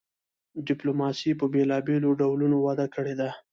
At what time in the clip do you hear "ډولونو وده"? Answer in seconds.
2.19-2.85